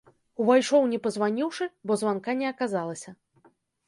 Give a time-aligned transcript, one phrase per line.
[0.43, 3.15] Увайшоў не пазваніўшы, бо званка не аказалася.